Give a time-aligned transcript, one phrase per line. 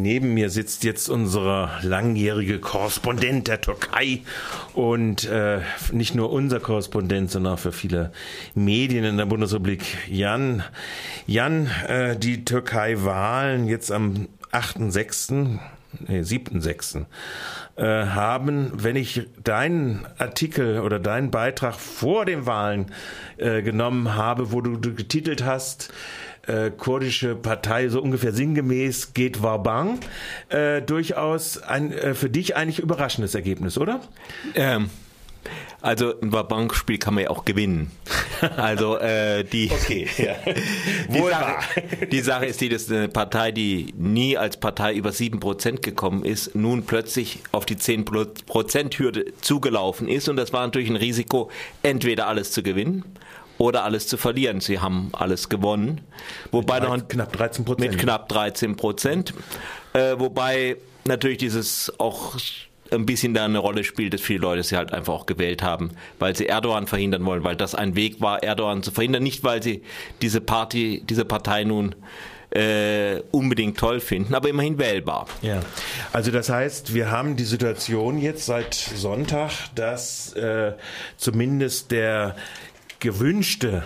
[0.00, 4.22] Neben mir sitzt jetzt unser langjährige Korrespondent der Türkei
[4.74, 5.60] und äh,
[5.92, 8.12] nicht nur unser Korrespondent, sondern auch für viele
[8.54, 9.82] Medien in der Bundesrepublik.
[10.08, 10.62] Jan,
[11.26, 15.58] Jan, äh, die Türkei-Wahlen jetzt am 8.6.,
[16.06, 17.04] nee, 7.6.
[17.76, 22.86] Äh, haben, wenn ich deinen Artikel oder deinen Beitrag vor den Wahlen
[23.36, 25.92] äh, genommen habe, wo du, du getitelt hast,
[26.46, 30.00] äh, kurdische Partei so ungefähr sinngemäß geht Warbang.
[30.48, 34.00] Äh, durchaus ein äh, für dich eigentlich überraschendes Ergebnis, oder?
[34.54, 34.90] Ähm,
[35.80, 37.92] also ein Warbang-Spiel kann man ja auch gewinnen.
[38.56, 40.34] Also äh, die, okay, ja.
[41.08, 45.80] die, Sache, die Sache ist die, dass eine Partei, die nie als Partei über 7%
[45.80, 50.28] gekommen ist, nun plötzlich auf die 10%-Hürde zugelaufen ist.
[50.28, 51.50] Und das war natürlich ein Risiko,
[51.82, 53.04] entweder alles zu gewinnen
[53.58, 54.60] oder alles zu verlieren.
[54.60, 56.00] Sie haben alles gewonnen.
[56.50, 57.90] Wobei mit noch ein, knapp 13 Prozent.
[57.90, 59.34] Mit knapp 13 Prozent.
[59.92, 62.36] Äh, wobei natürlich dieses auch
[62.92, 65.90] ein bisschen da eine Rolle spielt, dass viele Leute sie halt einfach auch gewählt haben,
[66.18, 69.62] weil sie Erdogan verhindern wollen, weil das ein Weg war, Erdogan zu verhindern, nicht weil
[69.62, 69.82] sie
[70.22, 71.94] diese Party, diese Partei nun
[72.50, 75.26] äh, unbedingt toll finden, aber immerhin wählbar.
[75.42, 75.60] Ja,
[76.12, 80.72] also das heißt, wir haben die Situation jetzt seit Sonntag, dass äh,
[81.16, 82.36] zumindest der
[83.00, 83.82] gewünschte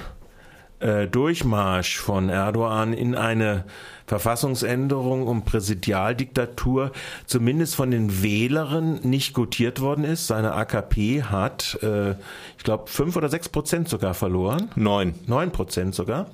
[0.78, 3.64] äh, Durchmarsch von Erdogan in eine
[4.12, 6.92] Verfassungsänderung und Präsidialdiktatur
[7.24, 10.26] zumindest von den Wählern nicht gutiert worden ist.
[10.26, 12.10] Seine AKP hat, äh,
[12.58, 14.70] ich glaube, fünf oder sechs Prozent sogar verloren.
[14.76, 15.14] Neun.
[15.26, 16.26] Neun Prozent sogar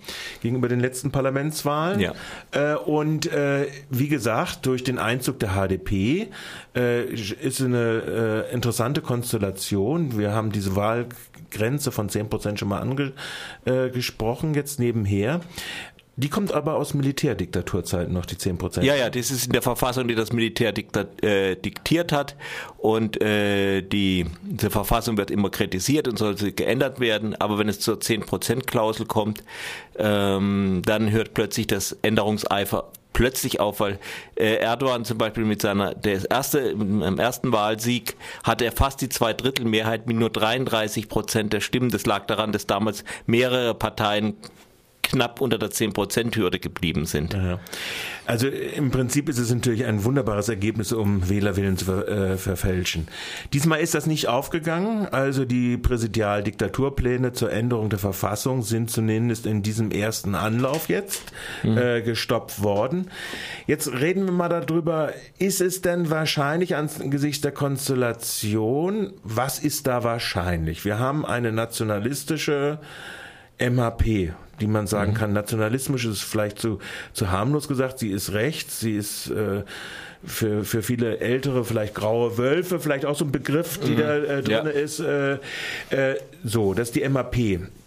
[0.43, 2.01] gegenüber den letzten Parlamentswahlen.
[2.01, 2.15] Ja.
[2.51, 6.31] Äh, und äh, wie gesagt, durch den Einzug der HDP
[6.75, 10.19] äh, ist eine äh, interessante Konstellation.
[10.19, 15.43] Wir haben diese Wahlgrenze von zehn Prozent schon mal angesprochen, jetzt nebenher.
[16.19, 18.85] Die kommt aber aus Militärdiktaturzeiten noch, die 10 Prozent.
[18.85, 22.35] Ja, ja, das ist in der Verfassung, die das Militär diktat, äh, diktiert hat.
[22.77, 27.37] Und äh, die, diese Verfassung wird immer kritisiert und soll geändert werden.
[27.37, 29.45] Aber wenn es zur 10 Prozent Klausel kommt,
[29.97, 34.01] ähm, dann hört plötzlich das Änderungseifer plötzlich auf, weil
[34.35, 39.09] äh, Erdogan zum Beispiel mit seiner der erste im ersten Wahlsieg hatte er fast die
[39.09, 41.91] Zweidrittelmehrheit mit nur 33 Prozent der Stimmen.
[41.91, 44.35] Das lag daran, dass damals mehrere Parteien
[45.11, 47.35] knapp unter der 10%-Hürde geblieben sind.
[47.35, 47.59] Ja.
[48.27, 53.09] Also im Prinzip ist es natürlich ein wunderbares Ergebnis, um Wählerwillen zu ver äh, verfälschen.
[53.53, 55.07] Diesmal ist das nicht aufgegangen.
[55.07, 61.33] Also die Präsidialdiktaturpläne zur Änderung der Verfassung sind zumindest in diesem ersten Anlauf jetzt
[61.63, 61.79] mhm.
[61.79, 63.11] äh, gestoppt worden.
[63.67, 70.05] Jetzt reden wir mal darüber, ist es denn wahrscheinlich angesichts der Konstellation, was ist da
[70.05, 70.85] wahrscheinlich?
[70.85, 72.79] Wir haben eine nationalistische
[73.59, 75.17] MHP, die man sagen mhm.
[75.17, 75.33] kann.
[75.33, 76.79] Nationalismus ist vielleicht zu,
[77.13, 77.99] zu harmlos gesagt.
[77.99, 79.63] Sie ist rechts, sie ist äh,
[80.25, 83.97] für, für viele Ältere vielleicht graue Wölfe, vielleicht auch so ein Begriff, die mhm.
[83.97, 84.71] da äh, drin ja.
[84.71, 85.01] ist.
[85.01, 85.35] Äh,
[85.91, 87.37] äh, so, das ist die MAP.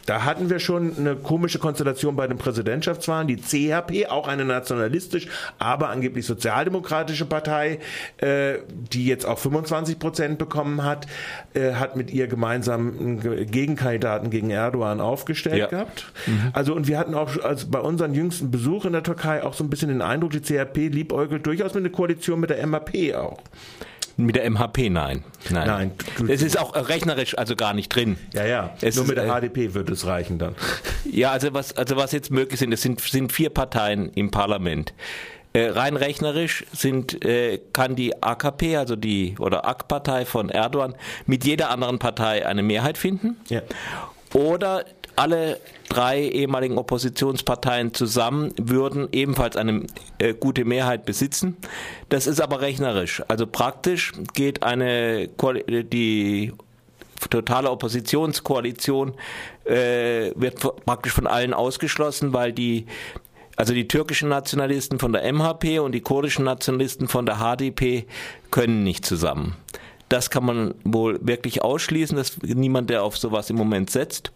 [0.06, 3.28] Da hatten wir schon eine komische Konstellation bei den Präsidentschaftswahlen.
[3.28, 5.28] Die CHP, auch eine nationalistisch,
[5.60, 7.80] aber angeblich sozialdemokratische Partei,
[8.18, 8.56] äh,
[8.92, 11.08] die jetzt auch 25 Prozent bekommen hat,
[11.54, 15.68] äh, hat mit ihr gemeinsam einen Gegenkandidaten gegen Erdogan aufgestellt ja.
[15.68, 16.12] gehabt.
[16.26, 16.50] Mhm.
[16.54, 19.64] Also und wir hatten auch also bei unseren jüngsten Besuch in der Türkei auch so
[19.64, 23.40] ein bisschen den Eindruck, die CHP liebäugelt durchaus mit einer Koalition mit der MAP auch.
[24.18, 25.24] Mit der MHP nein.
[25.50, 25.68] Nein.
[25.68, 25.92] nein
[26.30, 28.18] es ist auch rechnerisch also gar nicht drin.
[28.34, 28.76] Ja, ja.
[28.82, 30.56] Es Nur mit der HDP äh, würde es reichen dann.
[31.12, 34.94] Ja, also was, also was jetzt möglich sind, es sind, sind vier Parteien im Parlament.
[35.54, 40.96] Äh, rein rechnerisch sind, äh, kann die AKP, also die oder AK-Partei von Erdogan,
[41.26, 43.36] mit jeder anderen Partei eine Mehrheit finden.
[43.50, 43.62] Ja.
[44.34, 44.86] Oder
[45.22, 49.86] alle drei ehemaligen Oppositionsparteien zusammen würden ebenfalls eine
[50.18, 51.58] äh, gute Mehrheit besitzen.
[52.10, 53.22] Das ist aber rechnerisch.
[53.28, 56.54] Also praktisch geht eine die
[57.30, 59.14] totale Oppositionskoalition
[59.66, 62.88] äh, wird praktisch von allen ausgeschlossen, weil die
[63.58, 68.08] also die türkischen Nationalisten von der MHP und die kurdischen Nationalisten von der HDP
[68.50, 69.56] können nicht zusammen.
[70.10, 74.32] Das kann man wohl wirklich ausschließen, dass niemand, der auf sowas im Moment setzt.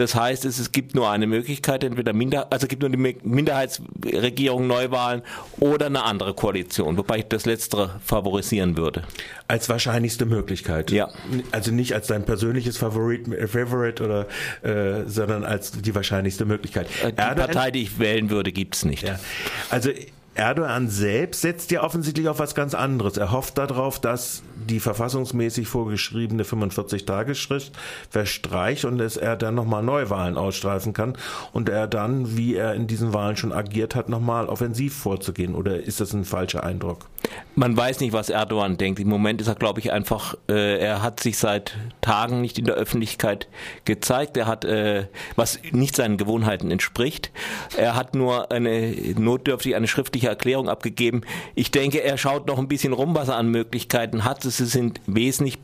[0.00, 4.66] Das heißt, es, es gibt nur eine Möglichkeit, entweder Minder, also gibt nur die Minderheitsregierung,
[4.66, 5.20] Neuwahlen
[5.58, 9.02] oder eine andere Koalition, wobei ich das letztere favorisieren würde.
[9.46, 10.90] Als wahrscheinlichste Möglichkeit.
[10.90, 11.10] Ja.
[11.52, 14.26] Also nicht als dein persönliches Favorit, Favorite oder,
[14.62, 16.86] äh, sondern als die wahrscheinlichste Möglichkeit.
[17.04, 19.06] Äh, die Erdogan, Partei, die ich wählen würde, gibt es nicht.
[19.06, 19.20] Ja.
[19.68, 19.90] Also
[20.34, 23.16] Erdogan selbst setzt ja offensichtlich auf was ganz anderes.
[23.16, 27.72] Er hofft darauf, dass die verfassungsmäßig vorgeschriebene 45-Tagesschrift
[28.08, 31.16] verstreicht und dass er dann nochmal Neuwahlen ausstreifen kann
[31.52, 35.54] und er dann, wie er in diesen Wahlen schon agiert hat, nochmal offensiv vorzugehen.
[35.54, 37.06] Oder ist das ein falscher Eindruck?
[37.54, 39.00] Man weiß nicht, was Erdogan denkt.
[39.00, 42.64] Im Moment ist er, glaube ich, einfach, äh, er hat sich seit Tagen nicht in
[42.64, 43.48] der Öffentlichkeit
[43.84, 44.36] gezeigt.
[44.36, 45.06] Er hat, äh,
[45.36, 47.30] was nicht seinen Gewohnheiten entspricht.
[47.76, 51.22] Er hat nur eine notdürftig eine schriftliche Erklärung abgegeben.
[51.54, 54.42] Ich denke, er schaut noch ein bisschen rum, was er an Möglichkeiten hat.
[54.42, 55.60] Sie sind wesentlich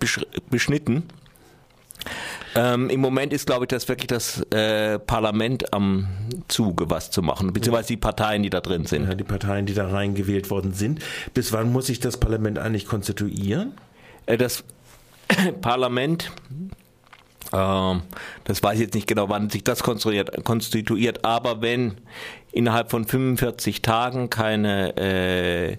[0.51, 1.05] beschnitten.
[2.55, 6.09] Ähm, Im Moment ist, glaube ich, das wirklich das äh, Parlament am
[6.49, 9.09] Zuge, was zu machen, beziehungsweise die Parteien, die da drin sind.
[9.09, 11.01] Ja, die Parteien, die da reingewählt worden sind.
[11.35, 13.75] Bis wann muss sich das Parlament eigentlich konstituieren?
[14.27, 14.65] Äh, das
[15.61, 16.31] Parlament
[17.51, 21.97] das weiß ich jetzt nicht genau, wann sich das konstituiert, aber wenn
[22.53, 25.77] innerhalb von 45 Tagen keine äh,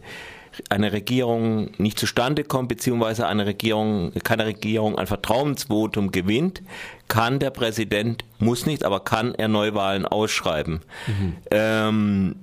[0.69, 6.61] eine Regierung nicht zustande kommt, beziehungsweise eine Regierung, keine Regierung ein Vertrauensvotum gewinnt,
[7.07, 10.81] kann der Präsident, muss nicht, aber kann er Neuwahlen ausschreiben.
[11.07, 11.35] Mhm.
[11.51, 12.35] Ähm,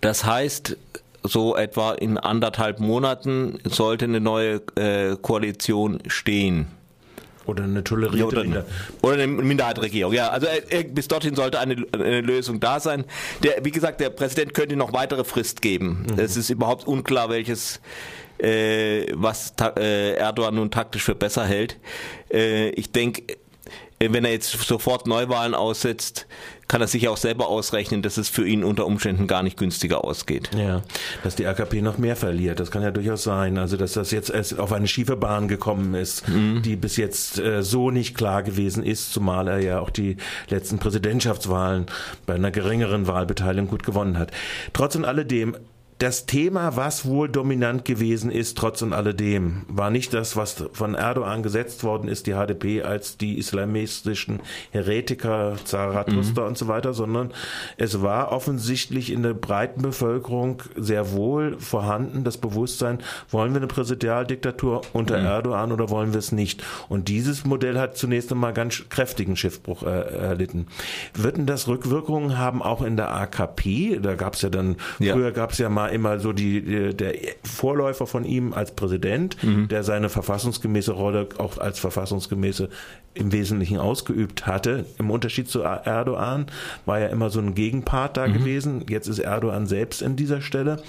[0.00, 0.76] das heißt,
[1.22, 6.66] so etwa in anderthalb Monaten sollte eine neue äh, Koalition stehen.
[7.46, 8.66] Oder eine tolerierte oder, Minderheit.
[9.02, 10.28] Oder eine Minderheitsregierung, ja.
[10.28, 13.04] Also äh, bis dorthin sollte eine, eine, Lösung da sein.
[13.42, 16.06] Der, wie gesagt, der Präsident könnte noch weitere Frist geben.
[16.10, 16.18] Mhm.
[16.18, 17.80] Es ist überhaupt unklar, welches
[18.38, 21.78] äh, was äh, Erdogan nun taktisch für besser hält.
[22.32, 23.22] Äh, ich denke,
[24.00, 26.26] wenn er jetzt sofort Neuwahlen aussetzt,
[26.68, 30.04] kann er sich auch selber ausrechnen, dass es für ihn unter Umständen gar nicht günstiger
[30.04, 30.50] ausgeht.
[30.56, 30.82] Ja,
[31.22, 33.58] dass die AKP noch mehr verliert, das kann ja durchaus sein.
[33.58, 36.62] Also dass das jetzt erst auf eine schiefe Bahn gekommen ist, mhm.
[36.62, 40.16] die bis jetzt äh, so nicht klar gewesen ist, zumal er ja auch die
[40.48, 41.86] letzten Präsidentschaftswahlen
[42.24, 44.30] bei einer geringeren Wahlbeteiligung gut gewonnen hat.
[44.72, 45.56] Trotz und alledem,
[46.00, 50.94] das Thema, was wohl dominant gewesen ist, trotz und alledem, war nicht das, was von
[50.94, 56.48] Erdogan gesetzt worden ist, die HDP als die islamistischen Heretiker, Zarathustra mhm.
[56.48, 57.32] und so weiter, sondern
[57.76, 63.66] es war offensichtlich in der breiten Bevölkerung sehr wohl vorhanden, das Bewusstsein, wollen wir eine
[63.66, 65.26] Präsidialdiktatur unter mhm.
[65.26, 66.64] Erdogan oder wollen wir es nicht?
[66.88, 70.66] Und dieses Modell hat zunächst einmal ganz kräftigen Schiffbruch äh, erlitten.
[71.12, 74.00] Würden das Rückwirkungen haben auch in der AKP?
[74.00, 75.12] Da gab es ja dann, ja.
[75.12, 77.14] früher gab es ja mal immer so die, der
[77.44, 79.68] Vorläufer von ihm als Präsident, mhm.
[79.68, 82.68] der seine verfassungsgemäße Rolle auch als verfassungsgemäße
[83.14, 84.86] im Wesentlichen ausgeübt hatte.
[84.98, 86.46] Im Unterschied zu Erdogan
[86.86, 88.32] war ja immer so ein Gegenpart da mhm.
[88.34, 88.84] gewesen.
[88.88, 90.82] Jetzt ist Erdogan selbst in dieser Stelle.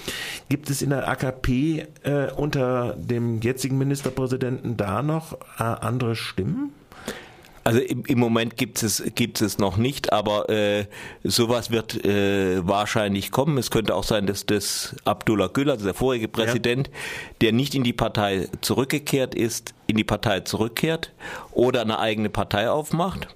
[0.49, 6.71] Gibt es in der AKP äh, unter dem jetzigen Ministerpräsidenten da noch äh, andere Stimmen?
[7.63, 10.85] Also im, im Moment gibt es gibt es noch nicht, aber äh,
[11.23, 13.57] sowas wird äh, wahrscheinlich kommen.
[13.57, 16.93] Es könnte auch sein, dass das Abdullah Gül, also der vorige Präsident, ja.
[17.41, 21.11] der nicht in die Partei zurückgekehrt ist, in die Partei zurückkehrt
[21.51, 23.27] oder eine eigene Partei aufmacht.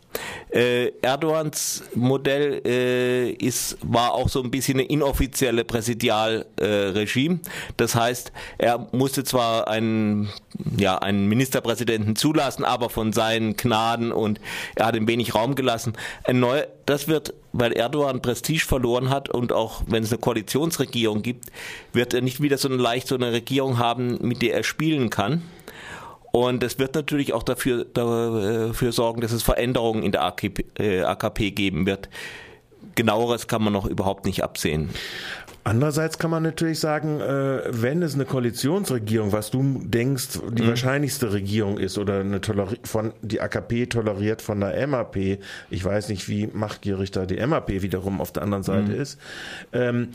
[0.49, 7.35] Äh, Erdogans Modell äh, ist, war auch so ein bisschen eine inoffizielle Präsidialregime.
[7.35, 7.39] Äh,
[7.77, 10.29] das heißt, er musste zwar einen,
[10.77, 14.39] ja, einen Ministerpräsidenten zulassen, aber von seinen Gnaden und
[14.75, 15.93] er hat ihm wenig Raum gelassen.
[16.23, 21.21] Ein neu, das wird, weil Erdogan Prestige verloren hat und auch wenn es eine Koalitionsregierung
[21.21, 21.45] gibt,
[21.91, 25.41] wird er nicht wieder so leicht so eine Regierung haben, mit der er spielen kann.
[26.35, 31.01] Und es wird natürlich auch dafür, dafür sorgen, dass es Veränderungen in der AKP, äh,
[31.01, 32.09] AKP geben wird.
[32.95, 34.89] Genaueres kann man noch überhaupt nicht absehen.
[35.63, 40.67] Andererseits kann man natürlich sagen, äh, wenn es eine Koalitionsregierung, was du denkst, die mhm.
[40.67, 46.09] wahrscheinlichste Regierung ist oder eine Toleri von die AKP toleriert von der MAP, ich weiß
[46.09, 49.01] nicht, wie machtgierig da die MAP wiederum auf der anderen Seite mhm.
[49.01, 49.17] ist.
[49.71, 50.09] Ähm,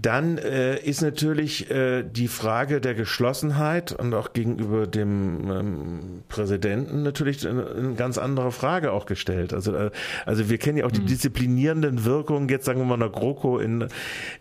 [0.00, 7.02] dann äh, ist natürlich äh, die Frage der Geschlossenheit und auch gegenüber dem ähm, Präsidenten
[7.02, 9.54] natürlich eine, eine, ganz andere Frage auch gestellt.
[9.54, 9.90] Also, äh,
[10.26, 11.06] also wir kennen ja auch die mhm.
[11.06, 13.88] disziplinierenden Wirkungen jetzt sagen wir mal einer GroKo in,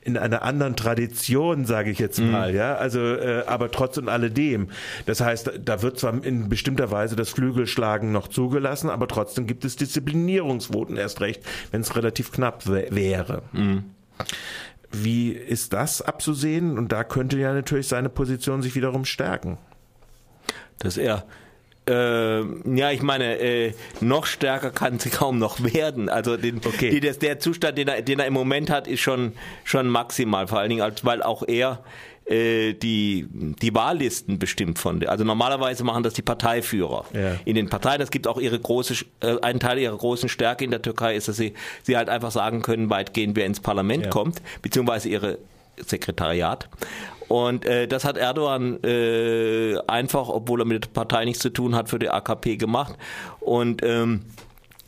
[0.02, 2.32] in einer anderen Tradition, sage ich jetzt mhm.
[2.32, 2.58] mal, mhm.
[2.58, 2.76] ja.
[2.76, 4.68] Also, äh, aber trotz und alledem.
[5.06, 9.64] Das heißt, da wird zwar in bestimmter Weise das Flügelschlagen noch zugelassen, aber trotzdem gibt
[9.64, 13.44] es Disziplinierungsvoten erst recht, wenn es relativ knapp wäre.
[13.54, 13.86] Mhm.
[15.04, 16.78] Wie ist das abzusehen?
[16.78, 19.58] Und da könnte ja natürlich seine Position sich wiederum stärken.
[20.80, 21.26] Dass er
[21.88, 26.10] äh, ja, ich meine, äh, noch stärker kann sie kaum noch werden.
[26.10, 26.90] Also den, okay.
[26.90, 29.34] die, das, der Zustand, den er, den er im Moment hat, ist schon,
[29.64, 30.48] schon maximal.
[30.48, 31.84] Vor allen Dingen, weil auch er
[32.26, 35.06] äh, die, die Wahllisten bestimmt von.
[35.06, 37.06] Also normalerweise machen das die Parteiführer.
[37.14, 37.36] Ja.
[37.46, 40.72] In den Parteien, das gibt auch ihre große, äh, ein Teil ihrer großen Stärke in
[40.72, 41.54] der Türkei ist, dass sie,
[41.84, 44.10] sie halt einfach sagen können, weitgehend wer ins Parlament ja.
[44.10, 45.38] kommt, beziehungsweise ihre
[45.78, 46.68] Sekretariat.
[47.28, 51.76] Und äh, das hat Erdogan äh, einfach, obwohl er mit der Partei nichts zu tun
[51.76, 52.96] hat, für die AKP gemacht.
[53.40, 54.22] Und ähm,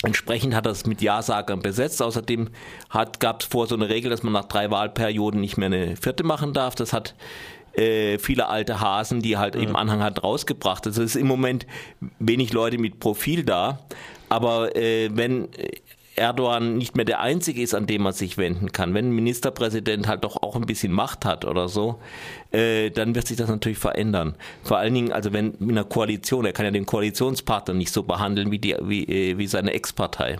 [0.07, 2.01] Entsprechend hat er es mit Ja-Sagern besetzt.
[2.01, 2.47] Außerdem
[3.19, 6.23] gab es vor so eine Regel, dass man nach drei Wahlperioden nicht mehr eine vierte
[6.23, 6.75] machen darf.
[6.75, 7.13] Das hat
[7.73, 9.61] äh, viele alte Hasen, die halt ja.
[9.61, 10.87] eben Anhang hat, rausgebracht.
[10.87, 11.67] Also es ist im Moment
[12.19, 13.79] wenig Leute mit Profil da.
[14.29, 15.49] Aber äh, wenn
[16.17, 18.93] Erdogan nicht mehr der Einzige ist, an dem man sich wenden kann.
[18.93, 21.99] Wenn ein Ministerpräsident halt doch auch ein bisschen Macht hat oder so,
[22.51, 24.35] äh, dann wird sich das natürlich verändern.
[24.63, 28.03] Vor allen Dingen, also wenn in einer Koalition, er kann ja den Koalitionspartner nicht so
[28.03, 30.37] behandeln wie, die, wie, äh, wie seine Ex-Partei.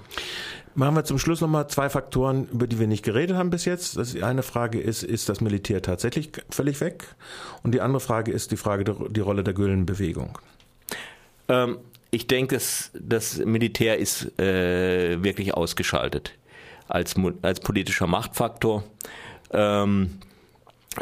[0.75, 3.97] Machen wir zum Schluss nochmal zwei Faktoren, über die wir nicht geredet haben bis jetzt.
[3.97, 7.15] Das eine Frage ist, ist das Militär tatsächlich völlig weg?
[7.63, 10.37] Und die andere Frage ist die Frage, der, die Rolle der Gülen-Bewegung.
[11.49, 11.79] Ähm,
[12.11, 16.33] ich denke, das, das Militär ist äh, wirklich ausgeschaltet
[16.87, 18.83] als, als politischer Machtfaktor.
[19.51, 20.19] Ähm,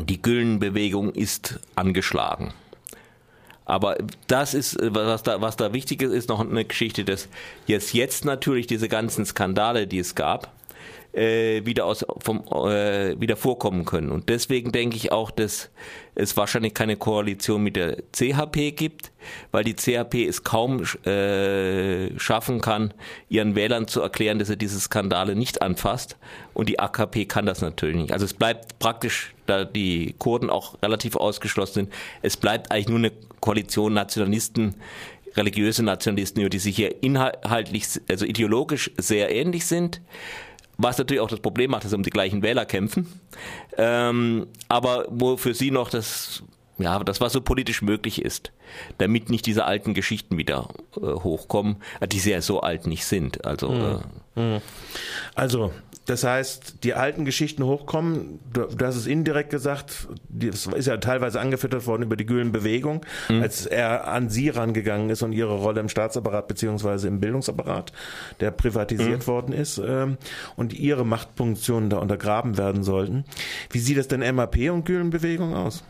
[0.03, 2.53] die Güllenbewegung ist angeschlagen.
[3.65, 3.97] Aber
[4.27, 7.27] das ist, was da, was da wichtig ist, ist noch eine Geschichte, dass
[7.65, 10.54] jetzt, jetzt natürlich diese ganzen Skandale, die es gab,
[11.15, 14.11] äh, wieder aus vom äh, wieder vorkommen können.
[14.11, 15.69] Und deswegen denke ich auch, dass
[16.13, 19.11] es wahrscheinlich keine Koalition mit der CHP gibt,
[19.51, 22.93] weil die CHP es kaum äh, schaffen kann,
[23.29, 26.17] ihren Wählern zu erklären, dass er diese Skandale nicht anfasst.
[26.53, 28.11] Und die AKP kann das natürlich nicht.
[28.11, 32.99] Also es bleibt praktisch, da die Kurden auch relativ ausgeschlossen sind, es bleibt eigentlich nur
[32.99, 34.75] eine Koalition Nationalisten,
[35.35, 40.01] religiöse Nationalisten, die sich hier inhaltlich, also ideologisch sehr ähnlich sind
[40.77, 43.07] was natürlich auch das Problem macht, dass sie um die gleichen Wähler kämpfen.
[43.77, 46.43] Ähm, aber wo für sie noch das,
[46.77, 48.51] ja, das, was so politisch möglich ist,
[48.97, 51.77] damit nicht diese alten Geschichten wieder äh, hochkommen,
[52.07, 53.45] die sehr so alt nicht sind.
[53.45, 54.01] Also, mhm.
[54.35, 54.59] Äh,
[55.35, 55.71] also
[56.05, 60.97] das heißt, die alten Geschichten hochkommen, du, du hast es indirekt gesagt, das ist ja
[60.97, 63.41] teilweise angefüttert worden über die Gülen-Bewegung, mhm.
[63.41, 67.91] als er an sie rangegangen ist und ihre Rolle im Staatsapparat beziehungsweise im Bildungsapparat,
[68.39, 69.27] der privatisiert mhm.
[69.27, 70.17] worden ist, ähm,
[70.55, 73.25] und ihre Machtfunktionen da untergraben werden sollten.
[73.71, 75.83] Wie sieht es denn MAP und Gülen-Bewegung aus?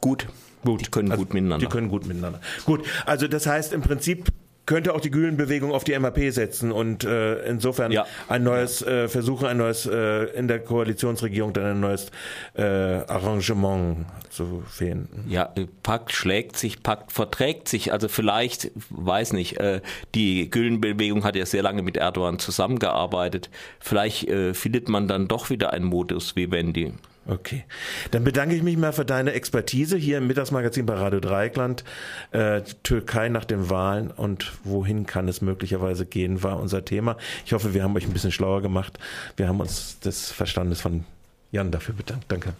[0.00, 0.26] Gut.
[0.64, 0.82] Gut.
[0.82, 1.66] Die können also, gut miteinander.
[1.66, 2.40] Die können gut miteinander.
[2.66, 2.84] Gut.
[3.06, 4.26] Also das heißt im Prinzip
[4.70, 8.06] könnte auch die Gülen-Bewegung auf die MAP setzen und äh, insofern ja.
[8.28, 12.12] ein neues äh, versuchen, ein neues äh, in der Koalitionsregierung dann ein neues
[12.54, 15.24] äh, Arrangement zu finden.
[15.28, 17.92] Ja, Pakt schlägt sich, Pakt verträgt sich.
[17.92, 19.80] Also vielleicht, weiß nicht, äh,
[20.14, 23.50] die Gülen-Bewegung hat ja sehr lange mit Erdogan zusammengearbeitet.
[23.80, 26.92] Vielleicht äh, findet man dann doch wieder einen Modus Vivendi.
[27.30, 27.64] Okay.
[28.10, 31.84] Dann bedanke ich mich mal für deine Expertise hier im Mittagsmagazin bei Radio Dreieckland.
[32.32, 37.16] Äh, Türkei nach den Wahlen und wohin kann es möglicherweise gehen, war unser Thema.
[37.46, 38.98] Ich hoffe, wir haben euch ein bisschen schlauer gemacht.
[39.36, 41.04] Wir haben uns des Verstandes von
[41.52, 42.24] Jan dafür bedankt.
[42.26, 42.52] Danke.